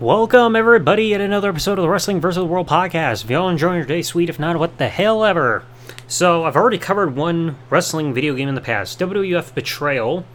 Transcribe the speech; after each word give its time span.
Welcome, 0.00 0.56
everybody, 0.56 1.14
at 1.14 1.22
another 1.22 1.48
episode 1.48 1.78
of 1.78 1.82
the 1.82 1.88
Wrestling 1.88 2.20
vs. 2.20 2.36
the 2.36 2.44
World 2.44 2.68
podcast. 2.68 3.24
If 3.24 3.30
y'all 3.30 3.48
enjoying 3.48 3.78
your 3.78 3.86
day, 3.86 4.02
sweet. 4.02 4.28
If 4.28 4.38
not, 4.38 4.58
what 4.58 4.76
the 4.76 4.90
hell 4.90 5.24
ever. 5.24 5.64
So, 6.06 6.44
I've 6.44 6.54
already 6.54 6.76
covered 6.76 7.16
one 7.16 7.56
wrestling 7.70 8.12
video 8.12 8.34
game 8.34 8.46
in 8.50 8.54
the 8.54 8.60
past 8.60 9.00
WWF 9.00 9.54
Betrayal. 9.54 10.26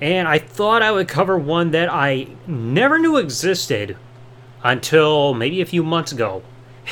And 0.00 0.26
I 0.26 0.38
thought 0.38 0.80
I 0.80 0.92
would 0.92 1.08
cover 1.08 1.36
one 1.36 1.72
that 1.72 1.92
I 1.92 2.28
never 2.46 2.98
knew 2.98 3.18
existed 3.18 3.98
until 4.64 5.34
maybe 5.34 5.60
a 5.60 5.66
few 5.66 5.82
months 5.82 6.10
ago. 6.10 6.42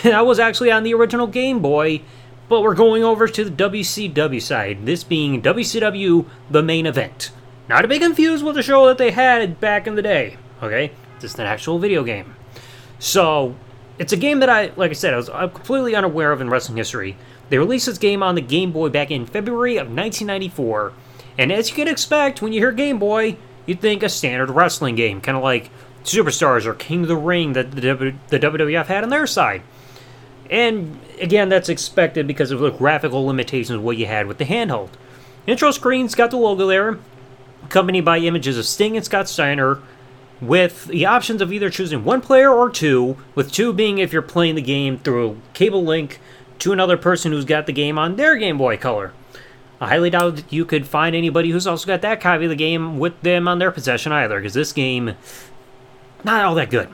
And 0.03 0.05
that 0.13 0.27
was 0.27 0.39
actually 0.39 0.71
on 0.71 0.83
the 0.83 0.93
original 0.93 1.27
Game 1.27 1.61
Boy, 1.61 2.03
but 2.51 2.61
we're 2.61 2.75
going 2.75 3.03
over 3.03 3.27
to 3.27 3.45
the 3.47 3.71
WCW 3.71 4.43
side, 4.43 4.85
this 4.85 5.05
being 5.05 5.41
WCW 5.41 6.27
The 6.51 6.63
Main 6.63 6.85
Event. 6.85 7.31
Not 7.67 7.81
to 7.81 7.89
be 7.89 7.99
confused 7.99 8.45
with 8.45 8.57
the 8.57 8.63
show 8.63 8.89
that 8.89 8.99
they 8.99 9.13
had 9.13 9.59
back 9.59 9.87
in 9.87 9.95
the 9.95 10.03
day, 10.03 10.37
okay? 10.63 10.93
Just 11.25 11.39
an 11.39 11.47
actual 11.47 11.79
video 11.79 12.05
game. 12.05 12.37
So, 12.99 13.55
it's 13.99 14.13
a 14.13 14.17
game 14.19 14.41
that 14.41 14.51
I, 14.51 14.73
like 14.77 14.91
I 14.91 14.93
said, 14.93 15.15
I 15.15 15.17
was 15.17 15.29
completely 15.29 15.95
unaware 15.95 16.33
of 16.33 16.43
in 16.43 16.51
wrestling 16.51 16.77
history. 16.77 17.17
They 17.49 17.57
released 17.57 17.87
this 17.87 17.97
game 17.97 18.23
on 18.23 18.35
the 18.35 18.43
Game 18.43 18.73
Boy 18.73 18.91
back 18.91 19.11
in 19.11 19.25
February 19.25 19.77
of 19.77 19.87
1994, 19.87 20.93
and 21.39 21.51
as 21.51 21.71
you 21.71 21.77
can 21.77 21.89
expect, 21.89 22.43
when 22.43 22.53
you 22.53 22.61
hear 22.61 22.73
Game 22.73 22.99
Boy, 22.99 23.39
you'd 23.65 23.81
think 23.81 24.03
a 24.03 24.11
standard 24.11 24.51
wrestling 24.51 24.97
game, 24.97 25.23
kind 25.23 25.35
of 25.35 25.43
like 25.43 25.71
Superstars 26.05 26.67
or 26.67 26.75
King 26.75 27.03
of 27.03 27.09
the 27.09 27.17
Ring 27.17 27.55
that 27.55 27.71
the, 27.71 27.81
w- 27.81 28.19
the 28.29 28.39
WWF 28.39 28.85
had 28.85 29.03
on 29.03 29.09
their 29.09 29.27
side. 29.27 29.63
And 30.51 31.01
again, 31.23 31.49
that's 31.49 31.71
expected 31.71 32.27
because 32.27 32.51
of 32.51 32.61
the 32.61 32.71
graphical 32.71 33.25
limitations 33.25 33.71
of 33.79 33.83
what 33.83 33.97
you 33.97 34.05
had 34.05 34.27
with 34.27 34.37
the 34.37 34.45
handheld. 34.45 34.91
Intro 35.47 35.71
screen's 35.71 36.15
got 36.15 36.31
the 36.31 36.37
logo 36.37 36.67
there, 36.67 36.99
accompanied 37.65 38.05
by 38.05 38.19
images 38.19 38.59
of 38.59 38.67
Sting 38.67 38.95
and 38.95 39.07
Scott 39.07 39.27
Steiner, 39.27 39.81
with 40.41 40.87
the 40.87 41.07
options 41.07 41.41
of 41.41 41.53
either 41.53 41.71
choosing 41.71 42.05
one 42.05 42.21
player 42.21 42.51
or 42.51 42.71
two, 42.71 43.17
with 43.35 43.53
two 43.53 43.73
being 43.73 43.99
if 43.99 44.13
you're 44.13 44.23
playing 44.23 44.55
the 44.55 44.63
game 44.63 44.99
through 44.99 45.41
cable 45.53 45.85
link 45.85 46.21
to 46.59 46.73
another 46.73 46.97
person 46.97 47.33
who's 47.33 47.45
got 47.45 47.67
the 47.67 47.73
game 47.73 47.99
on 47.99 48.17
their 48.17 48.37
Game 48.37 48.59
Boy 48.59 48.77
Color. 48.77 49.13
I 49.81 49.89
highly 49.89 50.11
doubt 50.11 50.53
you 50.53 50.65
could 50.65 50.87
find 50.87 51.15
anybody 51.15 51.51
who's 51.51 51.67
also 51.67 51.87
got 51.87 52.01
that 52.03 52.21
copy 52.21 52.45
of 52.45 52.51
the 52.51 52.57
game 52.57 52.99
with 52.99 53.21
them 53.23 53.49
on 53.49 53.59
their 53.59 53.71
possession 53.71 54.13
either, 54.13 54.39
because 54.39 54.55
this 54.55 54.73
game, 54.73 55.15
not 56.23 56.45
all 56.45 56.55
that 56.55 56.71
good. 56.71 56.89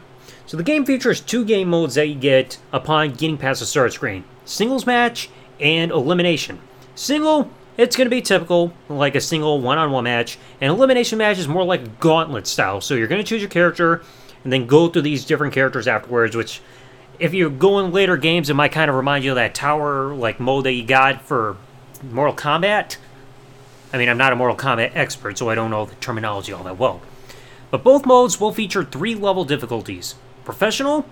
So 0.47 0.57
the 0.57 0.63
game 0.63 0.85
features 0.85 1.21
two 1.21 1.45
game 1.45 1.69
modes 1.69 1.95
that 1.95 2.09
you 2.09 2.17
get 2.17 2.59
upon 2.73 3.13
getting 3.13 3.37
past 3.37 3.61
the 3.61 3.67
start 3.67 3.93
screen 3.93 4.25
singles 4.45 4.87
match 4.87 5.31
and 5.61 5.93
elimination. 5.93 6.59
Single, 6.97 7.51
it's 7.81 7.97
going 7.97 8.05
to 8.05 8.15
be 8.15 8.21
typical, 8.21 8.75
like 8.91 9.15
a 9.15 9.23
single 9.23 9.59
one 9.59 9.79
on 9.79 9.91
one 9.91 10.05
match, 10.05 10.39
An 10.61 10.71
elimination 10.71 11.17
match 11.17 11.39
is 11.39 11.49
more 11.49 11.65
like 11.65 11.99
gauntlet 11.99 12.47
style. 12.47 12.83
So 12.83 12.95
you're 12.95 13.09
going 13.09 13.23
to 13.23 13.27
choose 13.27 13.41
your 13.41 13.49
character 13.49 14.03
and 14.45 14.53
then 14.53 14.67
go 14.67 14.89
through 14.89 15.03
these 15.03 15.25
different 15.25 15.55
characters 15.55 15.89
afterwards, 15.89 16.37
which 16.37 16.61
if 17.19 17.33
you 17.33 17.49
go 17.49 17.79
in 17.79 17.91
later 17.91 18.19
games, 18.19 18.51
it 18.51 18.55
might 18.55 18.73
kind 18.73 18.91
of 18.91 18.97
remind 18.97 19.25
you 19.25 19.31
of 19.31 19.37
that 19.37 19.55
tower 19.55 20.15
like 20.15 20.39
mode 20.39 20.65
that 20.65 20.73
you 20.73 20.85
got 20.85 21.23
for 21.23 21.57
Mortal 22.03 22.35
Kombat. 22.35 22.99
I 23.95 23.99
mean, 23.99 24.11
I'm 24.11 24.19
not 24.19 24.35
a 24.35 24.37
Mortal 24.37 24.59
Kombat 24.59 24.93
expert, 24.95 25.39
so 25.39 25.49
I 25.49 25.55
don't 25.55 25.71
know 25.71 25.87
the 25.87 25.95
terminology 25.97 26.53
all 26.53 26.65
that 26.65 26.79
well. 26.79 27.01
But 27.71 27.83
both 27.83 28.05
modes 28.05 28.39
will 28.39 28.53
feature 28.53 28.85
three 28.85 29.15
level 29.15 29.47
difficulties 29.47 30.17
professional, 30.45 31.07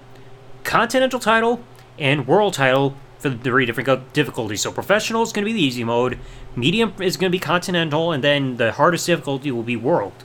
continental 0.65 1.19
title, 1.19 1.63
and 1.99 2.27
world 2.27 2.53
title 2.53 2.95
for 3.19 3.29
the 3.29 3.37
three 3.37 3.67
different 3.67 4.13
difficulties. 4.13 4.63
So 4.63 4.73
professional 4.73 5.23
is 5.23 5.33
going 5.33 5.45
to 5.45 5.53
be 5.53 5.59
the 5.59 5.65
easy 5.65 5.85
mode, 5.85 6.19
medium 6.57 6.95
is 7.01 7.17
going 7.17 7.31
to 7.31 7.37
be 7.37 7.41
continental, 7.41 8.13
and 8.13 8.23
then 8.23 8.57
the 8.57 8.73
hardest 8.73 9.07
difficulty 9.07 9.51
will 9.51 9.63
be 9.63 9.77
world. 9.77 10.25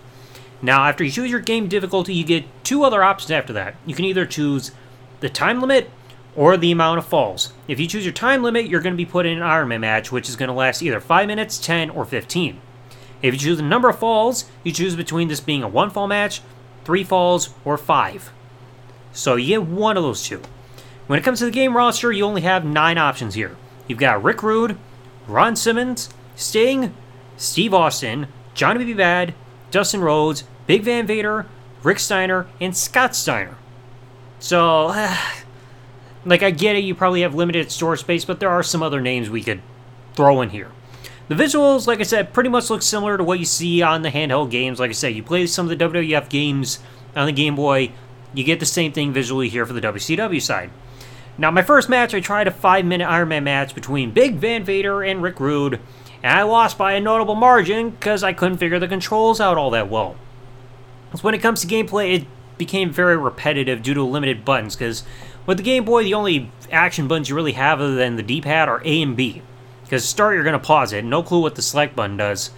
Now, 0.61 0.85
after 0.85 1.03
you 1.03 1.11
choose 1.11 1.29
your 1.29 1.41
game 1.41 1.67
difficulty, 1.67 2.13
you 2.13 2.23
get 2.23 2.45
two 2.63 2.83
other 2.83 3.03
options 3.03 3.31
after 3.31 3.51
that. 3.53 3.75
You 3.85 3.95
can 3.95 4.05
either 4.05 4.25
choose 4.25 4.71
the 5.19 5.29
time 5.29 5.59
limit 5.59 5.89
or 6.35 6.57
the 6.57 6.71
amount 6.71 6.99
of 6.99 7.05
falls. 7.05 7.53
If 7.67 7.79
you 7.79 7.87
choose 7.87 8.05
your 8.05 8.13
time 8.13 8.43
limit, 8.43 8.67
you're 8.67 8.81
going 8.81 8.93
to 8.93 8.97
be 8.97 9.05
put 9.05 9.25
in 9.25 9.37
an 9.37 9.43
Ironman 9.43 9.81
match, 9.81 10.11
which 10.11 10.29
is 10.29 10.35
going 10.35 10.47
to 10.47 10.53
last 10.53 10.81
either 10.81 10.99
5 10.99 11.27
minutes, 11.27 11.57
10, 11.57 11.89
or 11.89 12.05
15. 12.05 12.61
If 13.21 13.33
you 13.33 13.39
choose 13.39 13.57
the 13.57 13.63
number 13.63 13.89
of 13.89 13.99
falls, 13.99 14.45
you 14.63 14.71
choose 14.71 14.95
between 14.95 15.27
this 15.27 15.39
being 15.39 15.63
a 15.63 15.67
one 15.67 15.89
fall 15.89 16.07
match, 16.07 16.41
three 16.83 17.03
falls, 17.03 17.53
or 17.63 17.77
five. 17.77 18.31
So 19.13 19.35
you 19.35 19.47
get 19.47 19.63
one 19.63 19.95
of 19.95 20.03
those 20.03 20.23
two. 20.23 20.41
When 21.07 21.19
it 21.19 21.23
comes 21.23 21.39
to 21.39 21.45
the 21.45 21.51
game 21.51 21.75
roster, 21.75 22.11
you 22.11 22.23
only 22.23 22.41
have 22.41 22.63
nine 22.63 22.97
options 22.97 23.33
here. 23.33 23.57
You've 23.87 23.99
got 23.99 24.23
Rick 24.23 24.41
Rude, 24.41 24.77
Ron 25.27 25.55
Simmons, 25.55 26.09
Sting, 26.35 26.93
Steve 27.35 27.73
Austin, 27.73 28.27
Johnny 28.53 28.85
B. 28.85 28.93
Bad, 28.93 29.33
Dustin 29.71 30.01
Rhodes, 30.01 30.45
Big 30.65 30.83
Van 30.83 31.05
Vader, 31.05 31.45
Rick 31.81 31.99
Steiner, 31.99 32.47
and 32.61 32.75
Scott 32.75 33.15
Steiner. 33.15 33.57
So, 34.39 34.87
like, 36.25 36.43
I 36.43 36.51
get 36.51 36.75
it, 36.77 36.83
you 36.83 36.95
probably 36.95 37.21
have 37.21 37.35
limited 37.35 37.71
store 37.71 37.97
space, 37.97 38.23
but 38.23 38.39
there 38.39 38.49
are 38.49 38.63
some 38.63 38.81
other 38.81 39.01
names 39.01 39.29
we 39.29 39.43
could 39.43 39.61
throw 40.13 40.41
in 40.41 40.51
here. 40.51 40.71
The 41.27 41.35
visuals, 41.35 41.87
like 41.87 41.99
I 41.99 42.03
said, 42.03 42.33
pretty 42.33 42.49
much 42.49 42.69
look 42.69 42.81
similar 42.81 43.17
to 43.17 43.23
what 43.23 43.39
you 43.39 43.45
see 43.45 43.81
on 43.81 44.01
the 44.01 44.11
handheld 44.11 44.51
games. 44.51 44.79
Like 44.79 44.89
I 44.89 44.93
said, 44.93 45.15
you 45.15 45.23
play 45.23 45.47
some 45.47 45.69
of 45.69 45.77
the 45.77 45.85
WWF 45.85 46.29
games 46.29 46.79
on 47.15 47.25
the 47.25 47.31
Game 47.31 47.55
Boy, 47.55 47.91
you 48.33 48.43
get 48.43 48.59
the 48.59 48.65
same 48.65 48.91
thing 48.91 49.13
visually 49.13 49.49
here 49.49 49.65
for 49.65 49.73
the 49.73 49.81
WCW 49.81 50.41
side. 50.41 50.71
Now, 51.37 51.49
my 51.49 51.63
first 51.63 51.89
match, 51.89 52.13
I 52.13 52.19
tried 52.19 52.47
a 52.47 52.51
five 52.51 52.85
minute 52.85 53.07
Iron 53.07 53.29
Man 53.29 53.43
match 53.43 53.73
between 53.73 54.11
Big 54.11 54.35
Van 54.35 54.63
Vader 54.63 55.01
and 55.01 55.23
Rick 55.23 55.39
Rude, 55.39 55.79
and 56.21 56.37
I 56.37 56.43
lost 56.43 56.77
by 56.77 56.93
a 56.93 57.01
notable 57.01 57.35
margin 57.35 57.89
because 57.89 58.23
I 58.23 58.33
couldn't 58.33 58.59
figure 58.59 58.79
the 58.79 58.87
controls 58.87 59.41
out 59.41 59.57
all 59.57 59.71
that 59.71 59.89
well. 59.89 60.15
So 61.15 61.21
when 61.21 61.33
it 61.33 61.41
comes 61.41 61.61
to 61.61 61.67
gameplay, 61.67 62.15
it 62.21 62.27
became 62.57 62.91
very 62.91 63.17
repetitive 63.17 63.81
due 63.81 63.93
to 63.95 64.03
limited 64.03 64.45
buttons 64.45 64.75
because 64.75 65.03
with 65.45 65.57
the 65.57 65.63
Game 65.63 65.85
Boy, 65.85 66.03
the 66.03 66.13
only 66.13 66.51
action 66.71 67.07
buttons 67.07 67.29
you 67.29 67.35
really 67.35 67.53
have 67.53 67.81
other 67.81 67.95
than 67.95 68.15
the 68.15 68.23
D 68.23 68.39
pad 68.39 68.69
are 68.69 68.81
A 68.85 69.01
and 69.01 69.17
B. 69.17 69.41
Because 69.83 70.05
start, 70.05 70.35
you're 70.35 70.43
going 70.43 70.53
to 70.53 70.59
pause 70.59 70.93
it, 70.93 71.03
no 71.03 71.21
clue 71.21 71.41
what 71.41 71.55
the 71.55 71.61
select 71.61 71.95
button 71.95 72.17
does. 72.17 72.51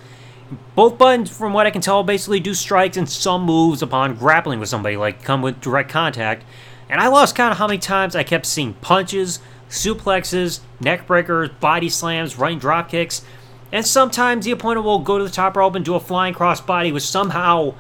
Both 0.76 0.98
buttons, 0.98 1.36
from 1.36 1.54
what 1.54 1.66
I 1.66 1.72
can 1.72 1.82
tell, 1.82 2.04
basically 2.04 2.40
do 2.40 2.54
strikes 2.54 2.98
and 2.98 3.10
some 3.10 3.44
moves 3.44 3.82
upon 3.82 4.16
grappling 4.16 4.60
with 4.60 4.70
somebody, 4.70 4.96
like 4.96 5.24
come 5.24 5.42
with 5.42 5.60
direct 5.60 5.90
contact. 5.90 6.44
And 6.90 7.02
I 7.02 7.08
lost 7.08 7.36
count 7.36 7.52
of 7.52 7.58
how 7.58 7.68
many 7.68 7.80
times 7.80 8.16
I 8.16 8.24
kept 8.24 8.46
seeing 8.46 8.74
punches, 8.74 9.40
suplexes, 9.70 10.60
neck 10.80 11.08
breakers, 11.08 11.50
body 11.50 11.90
slams, 11.90 12.38
running 12.38 12.60
drop 12.60 12.90
kicks, 12.90 13.24
and 13.72 13.86
sometimes 13.86 14.46
the 14.46 14.52
opponent 14.52 14.86
will 14.86 15.00
go 15.00 15.18
to 15.18 15.24
the 15.24 15.30
top 15.30 15.58
rope 15.58 15.76
and 15.76 15.84
do 15.84 15.96
a 15.96 16.00
flying 16.00 16.34
crossbody, 16.34 16.94
which 16.94 17.04
somehow 17.04 17.74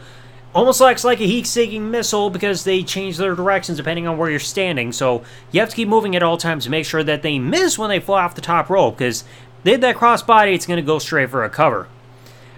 almost 0.53 0.81
looks 0.81 1.03
like 1.03 1.19
a 1.19 1.25
heat-seeking 1.25 1.91
missile 1.91 2.29
because 2.29 2.63
they 2.63 2.81
change 2.81 3.17
their 3.17 3.35
directions 3.35 3.77
depending 3.77 4.07
on 4.07 4.17
where 4.17 4.29
you're 4.29 4.39
standing. 4.39 4.91
So 4.91 5.23
you 5.51 5.59
have 5.59 5.69
to 5.69 5.75
keep 5.75 5.87
moving 5.87 6.15
at 6.15 6.23
all 6.23 6.37
times 6.37 6.63
to 6.63 6.69
make 6.69 6.85
sure 6.85 7.03
that 7.03 7.21
they 7.21 7.37
miss 7.37 7.77
when 7.77 7.89
they 7.89 7.99
fly 7.99 8.23
off 8.23 8.35
the 8.35 8.41
top 8.41 8.69
rope 8.69 8.97
because 8.97 9.23
they 9.63 9.71
hit 9.71 9.81
that 9.81 9.97
crossbody, 9.97 10.53
it's 10.55 10.65
going 10.65 10.77
to 10.77 10.85
go 10.85 10.97
straight 10.97 11.29
for 11.29 11.43
a 11.43 11.49
cover. 11.49 11.87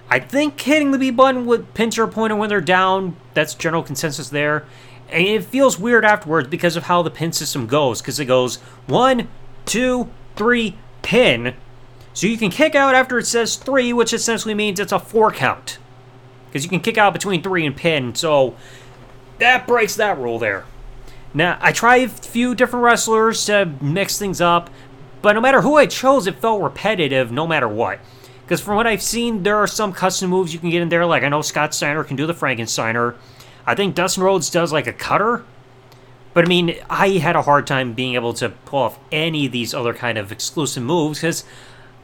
I 0.10 0.20
think 0.20 0.60
hitting 0.62 0.92
the 0.92 0.98
B 0.98 1.12
button 1.12 1.46
would 1.48 1.74
pinch 1.74 1.98
your 1.98 2.08
opponent 2.08 2.40
when 2.40 2.50
they're 2.50 2.62
down. 2.62 3.18
That's 3.34 3.54
general 3.54 3.84
consensus 3.84 4.30
there. 4.30 4.66
And 5.10 5.26
it 5.26 5.46
feels 5.46 5.80
weird 5.80 6.04
afterwards 6.04 6.50
because 6.50 6.76
of 6.76 6.84
how 6.84 7.02
the 7.02 7.12
pin 7.12 7.32
system 7.32 7.66
goes, 7.66 8.02
because 8.02 8.20
it 8.20 8.26
goes 8.26 8.58
one, 8.88 9.30
two, 9.66 10.10
three, 10.36 10.78
pin. 11.02 11.56
So 12.14 12.28
you 12.28 12.38
can 12.38 12.50
kick 12.50 12.76
out 12.76 12.96
after 12.96 13.18
it 13.18 13.28
says 13.28 13.56
three, 13.56 13.94
which 13.94 14.14
essentially 14.14 14.54
means 14.54 14.80
it's 14.80 14.92
a 14.92 15.00
four 15.00 15.32
count. 15.32 15.78
Because 16.48 16.64
you 16.64 16.70
can 16.70 16.80
kick 16.80 16.98
out 16.98 17.14
between 17.14 17.44
three 17.44 17.66
and 17.66 17.76
pin, 17.76 18.16
so 18.16 18.56
that 19.40 19.68
breaks 19.68 19.96
that 19.96 20.18
rule 20.18 20.40
there. 20.40 20.66
Now, 21.34 21.58
I 21.62 21.72
tried 21.72 22.04
a 22.04 22.10
few 22.10 22.56
different 22.56 22.84
wrestlers 22.84 23.46
to 23.46 23.72
mix 23.82 24.18
things 24.18 24.42
up, 24.42 24.70
but 25.22 25.34
no 25.34 25.42
matter 25.42 25.62
who 25.62 25.76
I 25.76 25.86
chose, 25.86 26.26
it 26.26 26.36
felt 26.36 26.62
repetitive 26.62 27.32
no 27.32 27.46
matter 27.46 27.68
what. 27.68 28.00
Because 28.44 28.62
from 28.62 28.78
what 28.78 28.88
I've 28.88 29.02
seen, 29.02 29.44
there 29.44 29.58
are 29.58 29.68
some 29.68 29.92
custom 29.92 30.30
moves 30.30 30.54
you 30.54 30.60
can 30.60 30.70
get 30.70 30.82
in 30.82 30.90
there. 30.90 31.06
Like 31.06 31.24
I 31.24 31.30
know 31.30 31.42
Scott 31.42 31.74
Steiner 31.74 32.04
can 32.04 32.16
do 32.16 32.26
the 32.26 32.34
Frankensteiner. 32.34 33.16
I 33.68 33.76
think 33.76 33.94
Dustin 33.94 34.24
Rhodes 34.24 34.50
does 34.50 34.74
like 34.74 34.88
a 34.88 34.94
cutter. 34.94 35.44
But 36.34 36.46
I 36.46 36.48
mean, 36.48 36.76
I 36.90 37.10
had 37.10 37.36
a 37.36 37.42
hard 37.42 37.68
time 37.68 37.94
being 37.94 38.16
able 38.16 38.34
to 38.36 38.50
pull 38.50 38.80
off 38.80 39.00
any 39.12 39.48
of 39.48 39.52
these 39.52 39.74
other 39.74 39.94
kind 39.94 40.18
of 40.18 40.32
exclusive 40.32 40.84
moves 40.84 41.20
because, 41.20 41.44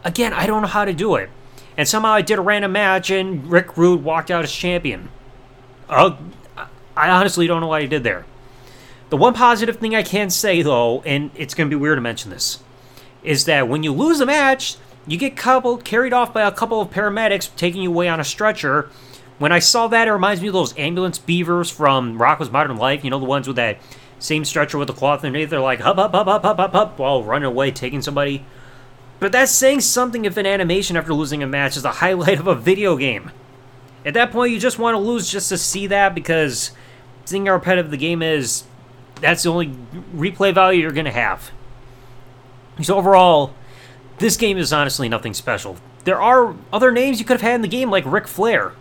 again, 0.04 0.34
I 0.34 0.46
don't 0.46 0.62
know 0.62 0.68
how 0.68 0.86
to 0.86 0.94
do 0.94 1.16
it. 1.16 1.30
And 1.78 1.88
somehow 1.88 2.12
I 2.14 2.22
did 2.22 2.38
a 2.38 2.42
random 2.42 2.74
match 2.74 3.10
and 3.10 3.50
Rick 3.50 3.78
Rude 3.78 4.04
walked 4.04 4.30
out 4.30 4.44
as 4.44 4.52
champion. 4.52 5.10
Uh, 5.88 6.18
I 6.96 7.10
honestly 7.10 7.48
don't 7.48 7.62
know 7.62 7.68
what 7.68 7.82
I 7.82 7.86
did 7.86 8.04
there. 8.04 8.26
The 9.10 9.18
one 9.18 9.34
positive 9.34 9.78
thing 9.78 9.96
I 9.96 10.04
can 10.04 10.30
say, 10.30 10.62
though, 10.62 11.02
and 11.04 11.32
it's 11.36 11.54
going 11.54 11.70
to 11.70 11.76
be 11.76 11.80
weird 11.80 11.98
to 11.98 12.02
mention 12.02 12.32
this, 12.32 12.60
is 13.24 13.46
that 13.46 13.68
when 13.68 13.84
you 13.84 13.92
lose 13.94 14.20
a 14.20 14.26
match, 14.26 14.78
you 15.06 15.18
get 15.18 15.36
coupled, 15.36 15.86
carried 15.86 16.14
off 16.14 16.34
by 16.34 16.42
a 16.42 16.52
couple 16.52 16.82
of 16.82 16.90
paramedics 16.90 17.56
taking 17.56 17.84
you 17.84 17.90
away 17.90 18.08
on 18.08 18.20
a 18.20 18.24
stretcher. 18.24 18.90
When 19.40 19.52
I 19.52 19.60
saw 19.60 19.88
that, 19.88 20.08
it 20.08 20.12
reminds 20.12 20.42
me 20.42 20.48
of 20.48 20.54
those 20.54 20.78
ambulance 20.78 21.18
beavers 21.18 21.70
from 21.70 22.18
Rocko's 22.20 22.52
Modern 22.52 22.78
Life. 22.78 23.04
You 23.04 23.10
know, 23.10 23.20
the 23.20 23.26
ones 23.26 23.48
with 23.48 23.56
that 23.58 23.80
same 24.20 24.46
stretcher 24.46 24.78
with 24.78 24.88
the 24.88 24.94
cloth 24.94 25.24
underneath. 25.24 25.50
They're 25.50 25.60
like, 25.60 25.82
up, 25.82 25.98
up, 25.98 26.14
up, 26.14 26.28
up, 26.28 26.46
up, 26.46 26.60
up, 26.60 26.76
up, 26.76 27.00
while 27.00 27.24
running 27.24 27.48
away, 27.48 27.72
taking 27.72 28.02
somebody. 28.02 28.46
But 29.20 29.32
that's 29.32 29.52
saying 29.52 29.82
something 29.82 30.26
if 30.26 30.38
an 30.38 30.46
animation 30.46 30.98
after 30.98 31.14
losing 31.14 31.42
a 31.42 31.48
match 31.48 31.78
is 31.78 31.84
the 31.84 31.92
highlight 31.92 32.40
of 32.40 32.48
a 32.48 32.56
video 32.56 32.96
game. 32.96 33.32
At 34.06 34.14
that 34.16 34.32
point, 34.32 34.52
you 34.52 34.60
just 34.60 34.80
want 34.80 34.96
to 34.96 35.00
lose 35.00 35.32
just 35.32 35.50
to 35.50 35.58
see 35.58 35.88
that 35.88 36.14
because 36.14 36.72
seeing 37.26 37.46
how 37.46 37.54
repetitive 37.54 37.92
the 37.92 37.98
game 37.98 38.22
is, 38.22 38.66
that's 39.22 39.44
the 39.44 39.50
only 39.50 39.70
replay 40.16 40.54
value 40.54 40.82
you're 40.82 40.92
going 40.92 41.06
to 41.06 41.12
have. 41.12 41.52
So 42.82 42.98
overall, 42.98 43.54
this 44.18 44.36
game 44.36 44.58
is 44.58 44.74
honestly 44.74 45.08
nothing 45.08 45.34
special. 45.34 45.78
There 46.04 46.22
are 46.22 46.56
other 46.72 46.92
names 46.92 47.20
you 47.20 47.26
could 47.26 47.36
have 47.36 47.42
had 47.42 47.56
in 47.56 47.62
the 47.62 47.68
game, 47.68 47.90
like 47.90 48.04
Ric 48.06 48.28
Flair. 48.28 48.74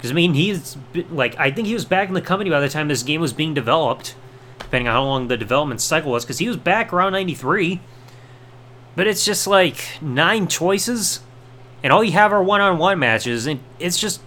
Because, 0.00 0.12
I 0.12 0.14
mean, 0.14 0.32
he's, 0.32 0.78
like, 1.10 1.38
I 1.38 1.50
think 1.50 1.68
he 1.68 1.74
was 1.74 1.84
back 1.84 2.08
in 2.08 2.14
the 2.14 2.22
company 2.22 2.48
by 2.48 2.60
the 2.60 2.70
time 2.70 2.88
this 2.88 3.02
game 3.02 3.20
was 3.20 3.34
being 3.34 3.52
developed, 3.52 4.14
depending 4.58 4.88
on 4.88 4.94
how 4.94 5.04
long 5.04 5.28
the 5.28 5.36
development 5.36 5.82
cycle 5.82 6.10
was, 6.10 6.24
because 6.24 6.38
he 6.38 6.48
was 6.48 6.56
back 6.56 6.90
around 6.90 7.12
93. 7.12 7.80
But 8.96 9.06
it's 9.06 9.24
just 9.24 9.46
like 9.46 10.00
nine 10.00 10.48
choices, 10.48 11.20
and 11.82 11.92
all 11.92 12.02
you 12.02 12.12
have 12.12 12.32
are 12.32 12.42
one 12.42 12.62
on 12.62 12.78
one 12.78 12.98
matches, 12.98 13.46
and 13.46 13.60
it's 13.78 13.98
just. 13.98 14.22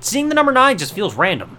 Seeing 0.00 0.28
the 0.28 0.34
number 0.34 0.52
nine 0.52 0.78
just 0.78 0.92
feels 0.94 1.14
random. 1.14 1.58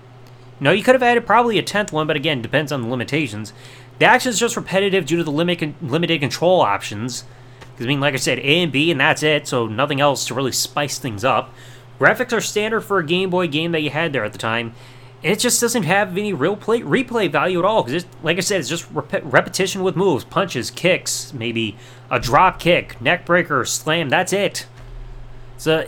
Know, 0.62 0.72
you 0.72 0.84
could 0.84 0.96
have 0.96 1.04
added 1.04 1.26
probably 1.26 1.58
a 1.58 1.64
tenth 1.64 1.92
one, 1.92 2.08
but 2.08 2.16
again, 2.16 2.42
depends 2.42 2.72
on 2.72 2.82
the 2.82 2.88
limitations. 2.88 3.52
The 3.98 4.06
action 4.06 4.30
is 4.30 4.40
just 4.40 4.56
repetitive 4.56 5.06
due 5.06 5.18
to 5.18 5.24
the 5.24 5.32
limit, 5.32 5.82
limited 5.82 6.20
control 6.20 6.62
options. 6.62 7.26
Because, 7.60 7.86
I 7.86 7.90
mean, 7.90 8.00
like 8.00 8.14
I 8.14 8.18
said, 8.18 8.40
A 8.40 8.64
and 8.64 8.72
B, 8.72 8.92
and 8.92 9.00
that's 9.00 9.24
it, 9.24 9.48
so 9.48 9.68
nothing 9.68 10.02
else 10.02 10.26
to 10.28 10.34
really 10.34 10.52
spice 10.52 11.00
things 11.00 11.24
up. 11.24 11.54
Graphics 12.00 12.32
are 12.32 12.42
standard 12.42 12.82
for 12.82 13.00
a 13.00 13.06
Game 13.06 13.30
Boy 13.30 13.48
game 13.48 13.74
that 13.74 13.82
you 13.82 13.90
had 13.90 14.14
there 14.14 14.24
at 14.24 14.32
the 14.32 14.40
time. 14.40 14.74
And 15.22 15.34
it 15.34 15.40
just 15.40 15.60
doesn't 15.60 15.84
have 15.84 16.18
any 16.18 16.32
real 16.32 16.56
play, 16.56 16.80
replay 16.80 17.30
value 17.30 17.60
at 17.60 17.66
all. 17.66 17.84
Because, 17.84 18.06
like 18.24 18.38
I 18.38 18.40
said, 18.40 18.62
it's 18.62 18.70
just 18.70 18.90
rep- 18.92 19.22
repetition 19.24 19.84
with 19.84 19.98
moves, 19.98 20.24
punches, 20.24 20.72
kicks, 20.72 21.34
maybe 21.34 21.76
a 22.10 22.20
drop 22.20 22.60
kick, 22.60 23.02
neck 23.02 23.26
breaker, 23.26 23.66
slam. 23.66 24.08
That's 24.08 24.32
it. 24.32 24.66
So, 25.58 25.86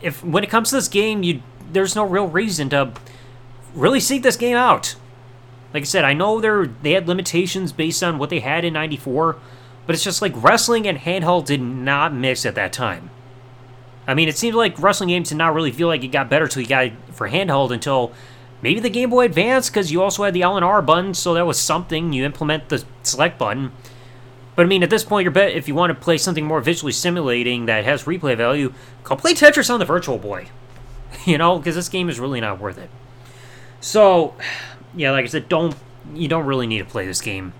if 0.00 0.24
when 0.24 0.44
it 0.44 0.50
comes 0.50 0.70
to 0.70 0.76
this 0.76 0.86
game, 0.86 1.24
you 1.24 1.42
there's 1.72 1.96
no 1.96 2.04
real 2.04 2.28
reason 2.28 2.68
to 2.70 2.92
really 3.74 4.00
seek 4.00 4.22
this 4.22 4.36
game 4.36 4.56
out. 4.56 4.94
Like 5.74 5.82
I 5.82 5.84
said, 5.84 6.04
I 6.04 6.12
know 6.12 6.40
they 6.40 6.72
they 6.82 6.92
had 6.92 7.08
limitations 7.08 7.72
based 7.72 8.02
on 8.04 8.18
what 8.18 8.30
they 8.30 8.38
had 8.38 8.64
in 8.64 8.74
'94, 8.74 9.36
but 9.86 9.94
it's 9.96 10.04
just 10.04 10.22
like 10.22 10.32
wrestling 10.36 10.86
and 10.86 10.98
handheld 10.98 11.46
did 11.46 11.60
not 11.60 12.14
mix 12.14 12.46
at 12.46 12.54
that 12.54 12.72
time. 12.72 13.10
I 14.08 14.14
mean, 14.14 14.28
it 14.28 14.38
seems 14.38 14.56
like 14.56 14.80
wrestling 14.80 15.10
games 15.10 15.28
did 15.28 15.36
not 15.36 15.54
really 15.54 15.70
feel 15.70 15.86
like 15.86 16.02
it 16.02 16.08
got 16.08 16.30
better 16.30 16.48
till 16.48 16.62
you 16.62 16.68
got 16.68 16.90
for 17.12 17.28
handheld 17.28 17.70
until 17.70 18.12
maybe 18.62 18.80
the 18.80 18.88
Game 18.88 19.10
Boy 19.10 19.26
Advance, 19.26 19.68
because 19.68 19.92
you 19.92 20.02
also 20.02 20.24
had 20.24 20.32
the 20.32 20.42
L 20.42 20.56
and 20.56 20.64
R 20.64 20.80
button, 20.80 21.12
so 21.12 21.34
that 21.34 21.46
was 21.46 21.60
something. 21.60 22.14
You 22.14 22.24
implement 22.24 22.70
the 22.70 22.84
select 23.02 23.38
button. 23.38 23.70
But 24.56 24.64
I 24.64 24.68
mean, 24.68 24.82
at 24.82 24.90
this 24.90 25.04
point, 25.04 25.24
you're 25.24 25.30
bet 25.30 25.52
if 25.52 25.68
you 25.68 25.74
want 25.74 25.90
to 25.90 25.94
play 25.94 26.18
something 26.18 26.46
more 26.46 26.60
visually 26.60 26.90
stimulating 26.90 27.66
that 27.66 27.84
has 27.84 28.04
replay 28.04 28.36
value, 28.36 28.72
go 29.04 29.14
play 29.14 29.34
Tetris 29.34 29.72
on 29.72 29.78
the 29.78 29.84
Virtual 29.84 30.18
Boy. 30.18 30.48
you 31.24 31.38
know, 31.38 31.58
because 31.58 31.74
this 31.74 31.88
game 31.88 32.08
is 32.08 32.18
really 32.18 32.40
not 32.40 32.58
worth 32.58 32.78
it. 32.78 32.90
So, 33.80 34.34
yeah, 34.96 35.12
like 35.12 35.24
I 35.24 35.28
said, 35.28 35.48
don't 35.48 35.76
you 36.14 36.28
don't 36.28 36.46
really 36.46 36.66
need 36.66 36.78
to 36.78 36.84
play 36.84 37.06
this 37.06 37.20
game. 37.20 37.52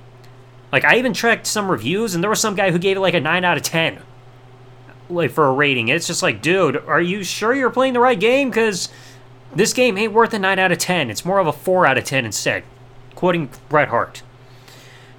Like 0.72 0.84
I 0.84 0.96
even 0.96 1.14
checked 1.14 1.46
some 1.46 1.70
reviews, 1.70 2.14
and 2.14 2.24
there 2.24 2.30
was 2.30 2.40
some 2.40 2.54
guy 2.54 2.70
who 2.70 2.78
gave 2.78 2.96
it 2.96 3.00
like 3.00 3.14
a 3.14 3.20
nine 3.20 3.44
out 3.44 3.56
of 3.56 3.62
ten, 3.62 4.00
like 5.10 5.30
for 5.30 5.46
a 5.46 5.52
rating. 5.52 5.88
It's 5.88 6.06
just 6.06 6.22
like, 6.22 6.42
dude, 6.42 6.76
are 6.86 7.00
you 7.00 7.24
sure 7.24 7.54
you're 7.54 7.70
playing 7.70 7.94
the 7.94 8.00
right 8.00 8.18
game? 8.18 8.50
Because 8.50 8.88
this 9.54 9.72
game 9.72 9.96
ain't 9.98 10.12
worth 10.12 10.34
a 10.34 10.38
nine 10.38 10.58
out 10.58 10.72
of 10.72 10.78
ten. 10.78 11.10
It's 11.10 11.24
more 11.24 11.38
of 11.38 11.46
a 11.46 11.52
four 11.52 11.86
out 11.86 11.98
of 11.98 12.04
ten 12.04 12.24
instead. 12.24 12.64
Quoting 13.14 13.50
Bret 13.68 13.88
Hart. 13.88 14.22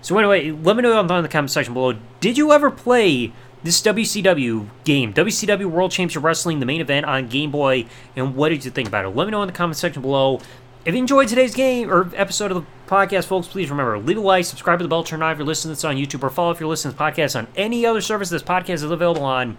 So 0.02 0.18
anyway, 0.18 0.52
let 0.52 0.76
me 0.76 0.82
know 0.82 0.94
down 1.06 1.18
in 1.20 1.24
the 1.24 1.30
comment 1.30 1.52
section 1.52 1.74
below. 1.74 1.96
Did 2.22 2.38
you 2.38 2.52
ever 2.52 2.72
play 2.72 3.34
this 3.64 3.82
WCW 3.82 4.68
game, 4.86 5.14
WCW 5.14 5.66
World 5.66 5.92
Championship 5.92 6.24
Wrestling, 6.24 6.60
the 6.60 6.66
main 6.66 6.80
event 6.80 7.06
on 7.06 7.28
Game 7.28 7.52
Boy, 7.52 7.86
and 8.16 8.36
what 8.36 8.50
did 8.50 8.64
you 8.64 8.72
think 8.72 8.88
about 8.88 9.04
it? 9.04 9.10
Let 9.10 9.26
me 9.26 9.32
know 9.32 9.44
in 9.44 9.48
the 9.48 9.54
comment 9.54 9.78
section 9.78 10.02
below. 10.02 10.40
If 10.86 10.96
you 10.96 11.00
enjoyed 11.00 11.28
today's 11.28 11.54
game 11.54 11.92
or 11.92 12.10
episode 12.16 12.52
of 12.52 12.64
the 12.64 12.68
podcast, 12.88 13.26
folks, 13.26 13.48
please 13.48 13.70
remember 13.70 14.00
leave 14.00 14.18
a 14.18 14.22
like, 14.22 14.46
subscribe 14.46 14.80
to 14.80 14.84
the 14.84 14.90
bell, 14.90 15.04
turn 15.04 15.22
on 15.22 15.32
if 15.34 15.38
you're 15.38 15.46
listening 15.46 15.76
to 15.76 15.76
this 15.76 15.84
on 15.84 15.98
YouTube, 15.98 16.24
or 16.24 16.30
follow 16.30 16.52
if 16.52 16.60
you're 16.60 16.70
listening 16.70 16.94
to 16.94 16.98
this 16.98 17.34
podcast 17.34 17.38
on 17.38 17.48
any 17.58 17.86
other 17.86 18.02
service 18.02 18.30
this 18.30 18.42
podcast 18.42 18.76
is 18.76 18.84
available 18.84 19.24
on. 19.24 19.58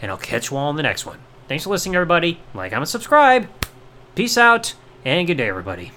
And 0.00 0.10
I'll 0.10 0.18
catch 0.18 0.50
you 0.50 0.56
all 0.56 0.70
in 0.70 0.76
the 0.76 0.82
next 0.82 1.04
one. 1.04 1.18
Thanks 1.48 1.64
for 1.64 1.70
listening, 1.70 1.96
everybody. 1.96 2.40
Like, 2.54 2.70
comment, 2.70 2.88
subscribe. 2.88 3.48
Peace 4.14 4.38
out, 4.38 4.74
and 5.04 5.26
good 5.26 5.36
day, 5.36 5.48
everybody. 5.48 5.92